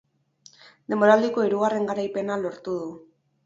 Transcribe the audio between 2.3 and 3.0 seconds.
lortu du.